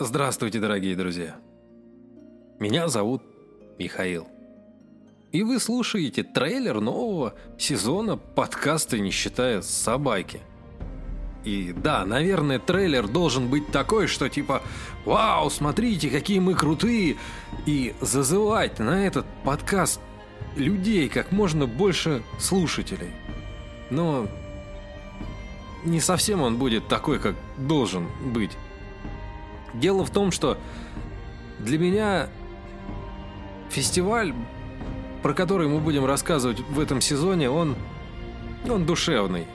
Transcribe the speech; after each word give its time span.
Здравствуйте, 0.00 0.60
дорогие 0.60 0.94
друзья. 0.94 1.34
Меня 2.60 2.86
зовут 2.86 3.20
Михаил. 3.80 4.28
И 5.32 5.42
вы 5.42 5.58
слушаете 5.58 6.22
трейлер 6.22 6.80
нового 6.80 7.34
сезона 7.58 8.16
подкаста 8.16 9.00
«Не 9.00 9.10
считая 9.10 9.60
собаки». 9.60 10.40
И 11.44 11.72
да, 11.72 12.04
наверное, 12.04 12.60
трейлер 12.60 13.08
должен 13.08 13.48
быть 13.48 13.72
такой, 13.72 14.06
что 14.06 14.28
типа 14.28 14.62
«Вау, 15.04 15.50
смотрите, 15.50 16.10
какие 16.10 16.38
мы 16.38 16.54
крутые!» 16.54 17.16
И 17.66 17.92
зазывать 18.00 18.78
на 18.78 19.04
этот 19.04 19.26
подкаст 19.42 20.00
людей 20.54 21.08
как 21.08 21.32
можно 21.32 21.66
больше 21.66 22.22
слушателей. 22.38 23.10
Но 23.90 24.28
не 25.84 25.98
совсем 25.98 26.40
он 26.40 26.56
будет 26.56 26.86
такой, 26.86 27.18
как 27.18 27.34
должен 27.56 28.06
быть. 28.32 28.52
Дело 29.80 30.04
в 30.04 30.10
том, 30.10 30.30
что 30.32 30.58
для 31.58 31.78
меня 31.78 32.28
фестиваль, 33.70 34.34
про 35.22 35.34
который 35.34 35.68
мы 35.68 35.80
будем 35.80 36.04
рассказывать 36.04 36.60
в 36.60 36.80
этом 36.80 37.00
сезоне, 37.00 37.50
он, 37.50 37.76
он 38.68 38.86
душевный. 38.86 39.46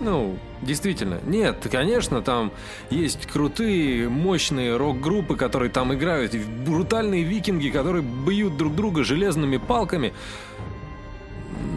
Ну, 0.00 0.36
действительно. 0.60 1.20
Нет, 1.24 1.66
конечно, 1.70 2.20
там 2.20 2.52
есть 2.90 3.26
крутые, 3.26 4.08
мощные 4.08 4.76
рок-группы, 4.76 5.36
которые 5.36 5.70
там 5.70 5.94
играют, 5.94 6.34
и 6.34 6.38
брутальные 6.38 7.22
викинги, 7.22 7.68
которые 7.68 8.02
бьют 8.02 8.56
друг 8.56 8.74
друга 8.74 9.04
железными 9.04 9.56
палками. 9.56 10.12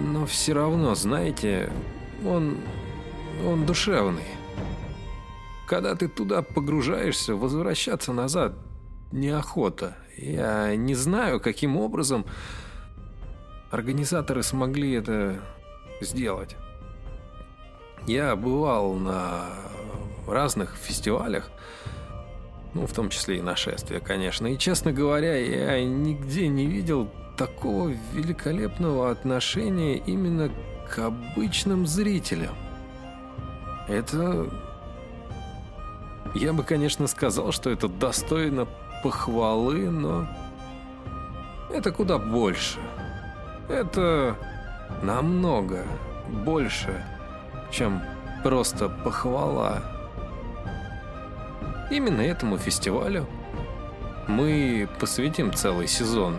Но 0.07 0.25
все 0.25 0.53
равно, 0.53 0.95
знаете, 0.95 1.69
он, 2.25 2.57
он 3.45 3.65
душевный. 3.65 4.36
Когда 5.67 5.95
ты 5.95 6.07
туда 6.07 6.41
погружаешься, 6.41 7.35
возвращаться 7.35 8.13
назад 8.13 8.53
неохота. 9.11 9.97
Я 10.15 10.75
не 10.77 10.95
знаю, 10.95 11.41
каким 11.41 11.75
образом 11.75 12.25
организаторы 13.69 14.43
смогли 14.43 14.93
это 14.93 15.41
сделать. 15.99 16.55
Я 18.07 18.37
бывал 18.37 18.93
на 18.93 19.49
разных 20.25 20.77
фестивалях, 20.77 21.51
ну, 22.73 22.87
в 22.87 22.93
том 22.93 23.09
числе 23.09 23.39
и 23.39 23.41
нашествия, 23.41 23.99
конечно. 23.99 24.47
И, 24.47 24.57
честно 24.57 24.93
говоря, 24.93 25.35
я 25.35 25.83
нигде 25.83 26.47
не 26.47 26.65
видел 26.65 27.11
такого 27.37 27.91
великолепного 28.13 29.11
отношения 29.11 29.97
именно 29.97 30.49
к 30.89 30.99
обычным 30.99 31.85
зрителям. 31.85 32.55
Это 33.89 34.49
я 36.35 36.53
бы, 36.53 36.63
конечно, 36.63 37.07
сказал, 37.07 37.51
что 37.51 37.69
это 37.69 37.87
достойно 37.87 38.67
похвалы, 39.03 39.89
но 39.89 40.27
это 41.71 41.91
куда 41.91 42.17
больше. 42.17 42.79
Это 43.69 44.35
намного 45.01 45.85
больше, 46.45 47.03
чем 47.71 48.01
просто 48.43 48.89
похвала. 48.89 49.83
Именно 51.89 52.21
этому 52.21 52.57
фестивалю 52.57 53.27
мы 54.27 54.89
посвятим 54.99 55.53
целый 55.53 55.87
сезон. 55.87 56.37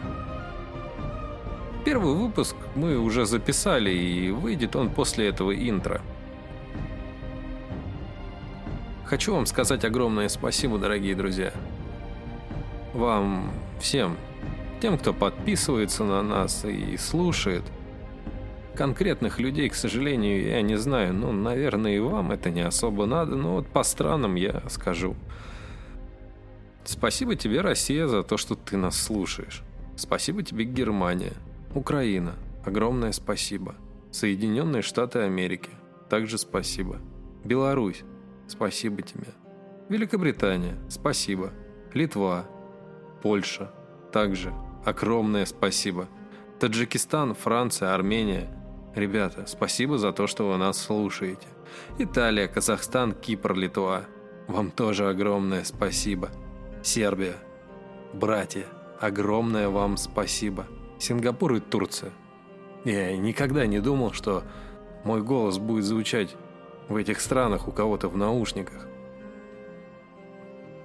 Первый 1.84 2.14
выпуск 2.14 2.54
мы 2.74 2.98
уже 2.98 3.24
записали, 3.24 3.90
и 3.90 4.30
выйдет 4.30 4.76
он 4.76 4.90
после 4.90 5.28
этого 5.28 5.54
интро. 5.54 6.02
Хочу 9.08 9.32
вам 9.32 9.46
сказать 9.46 9.86
огромное 9.86 10.28
спасибо, 10.28 10.76
дорогие 10.76 11.14
друзья. 11.14 11.50
Вам 12.92 13.50
всем, 13.80 14.18
тем, 14.82 14.98
кто 14.98 15.14
подписывается 15.14 16.04
на 16.04 16.22
нас 16.22 16.66
и 16.66 16.94
слушает. 16.98 17.62
Конкретных 18.74 19.40
людей, 19.40 19.70
к 19.70 19.74
сожалению, 19.74 20.46
я 20.46 20.60
не 20.60 20.76
знаю, 20.76 21.14
но, 21.14 21.32
наверное, 21.32 21.96
и 21.96 22.00
вам 22.00 22.32
это 22.32 22.50
не 22.50 22.60
особо 22.60 23.06
надо, 23.06 23.34
но 23.34 23.54
вот 23.54 23.68
по 23.68 23.82
странам 23.82 24.34
я 24.34 24.62
скажу. 24.68 25.16
Спасибо 26.84 27.34
тебе, 27.34 27.62
Россия, 27.62 28.08
за 28.08 28.22
то, 28.22 28.36
что 28.36 28.56
ты 28.56 28.76
нас 28.76 29.00
слушаешь. 29.00 29.62
Спасибо 29.96 30.42
тебе, 30.42 30.66
Германия, 30.66 31.32
Украина. 31.74 32.34
Огромное 32.62 33.12
спасибо. 33.12 33.74
Соединенные 34.10 34.82
Штаты 34.82 35.20
Америки. 35.20 35.70
Также 36.10 36.36
спасибо. 36.36 36.98
Беларусь. 37.42 38.04
Спасибо 38.48 39.02
тебе. 39.02 39.28
Великобритания. 39.88 40.76
Спасибо. 40.88 41.52
Литва. 41.94 42.46
Польша. 43.22 43.70
Также 44.12 44.52
огромное 44.84 45.44
спасибо. 45.44 46.08
Таджикистан, 46.58 47.34
Франция, 47.34 47.94
Армения. 47.94 48.48
Ребята, 48.94 49.46
спасибо 49.46 49.98
за 49.98 50.12
то, 50.12 50.26
что 50.26 50.50
вы 50.50 50.56
нас 50.56 50.78
слушаете. 50.78 51.46
Италия, 51.98 52.48
Казахстан, 52.48 53.12
Кипр, 53.12 53.54
Литва. 53.54 54.04
Вам 54.48 54.70
тоже 54.70 55.08
огромное 55.08 55.62
спасибо. 55.64 56.30
Сербия. 56.82 57.34
Братья, 58.14 58.64
огромное 58.98 59.68
вам 59.68 59.96
спасибо. 59.98 60.66
Сингапур 60.98 61.54
и 61.54 61.60
Турция. 61.60 62.12
Я 62.84 63.16
никогда 63.16 63.66
не 63.66 63.80
думал, 63.80 64.12
что 64.12 64.42
мой 65.04 65.22
голос 65.22 65.58
будет 65.58 65.84
звучать 65.84 66.34
в 66.88 66.96
этих 66.96 67.20
странах 67.20 67.68
у 67.68 67.72
кого-то 67.72 68.08
в 68.08 68.16
наушниках. 68.16 68.86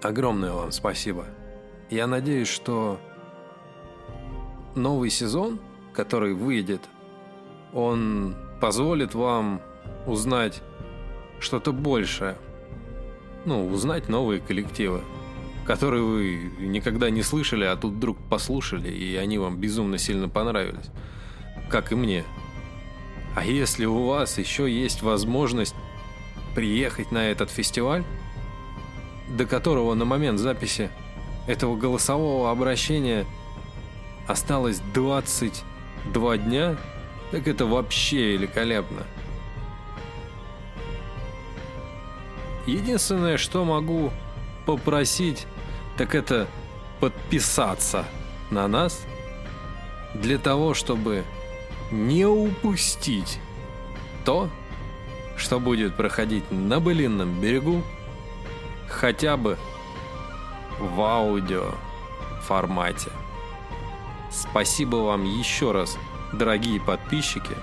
Огромное 0.01 0.51
вам 0.51 0.71
спасибо. 0.71 1.25
Я 1.89 2.07
надеюсь, 2.07 2.49
что 2.49 2.99
новый 4.75 5.09
сезон, 5.09 5.59
который 5.93 6.33
выйдет, 6.33 6.81
он 7.73 8.35
позволит 8.59 9.15
вам 9.15 9.61
узнать 10.05 10.61
что-то 11.39 11.71
большее. 11.71 12.37
Ну, 13.45 13.67
узнать 13.67 14.09
новые 14.09 14.39
коллективы, 14.41 15.01
которые 15.65 16.03
вы 16.03 16.51
никогда 16.59 17.09
не 17.09 17.21
слышали, 17.21 17.65
а 17.65 17.75
тут 17.75 17.93
вдруг 17.93 18.17
послушали, 18.29 18.89
и 18.89 19.15
они 19.15 19.37
вам 19.37 19.57
безумно 19.57 19.97
сильно 19.97 20.29
понравились. 20.29 20.89
Как 21.69 21.91
и 21.91 21.95
мне. 21.95 22.23
А 23.35 23.45
если 23.45 23.85
у 23.85 24.05
вас 24.05 24.37
еще 24.37 24.71
есть 24.71 25.01
возможность 25.01 25.75
приехать 26.55 27.11
на 27.11 27.29
этот 27.29 27.49
фестиваль, 27.49 28.03
до 29.29 29.45
которого 29.45 29.93
на 29.93 30.05
момент 30.05 30.39
записи 30.39 30.89
этого 31.47 31.75
голосового 31.75 32.51
обращения 32.51 33.25
осталось 34.27 34.79
22 34.93 36.37
дня, 36.37 36.77
так 37.31 37.47
это 37.47 37.65
вообще 37.65 38.33
великолепно. 38.33 39.03
Единственное, 42.65 43.37
что 43.37 43.65
могу 43.65 44.11
попросить, 44.65 45.47
так 45.97 46.15
это 46.15 46.47
подписаться 46.99 48.05
на 48.49 48.67
нас 48.67 49.05
для 50.13 50.37
того, 50.37 50.73
чтобы 50.73 51.25
не 51.91 52.25
упустить 52.25 53.39
то, 54.23 54.49
что 55.43 55.59
будет 55.59 55.95
проходить 55.95 56.49
на 56.51 56.79
былинном 56.79 57.41
берегу, 57.41 57.83
хотя 58.87 59.35
бы 59.35 59.57
в 60.79 61.01
аудио 61.01 61.71
формате. 62.41 63.11
Спасибо 64.31 64.95
вам 64.95 65.25
еще 65.25 65.73
раз, 65.73 65.97
дорогие 66.31 66.79
подписчики, 66.79 67.57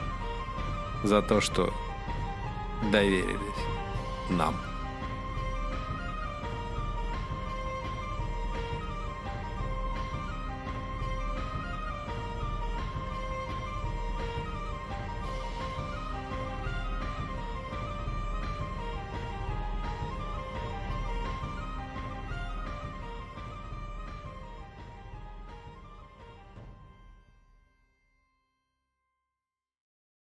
за 1.04 1.22
то, 1.22 1.40
что 1.40 1.72
доверились 2.92 3.64
нам. 4.28 4.69